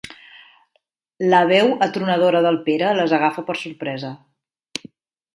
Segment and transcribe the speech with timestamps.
[1.33, 4.11] La veu atronadora del Pere les agafa per sorpresa.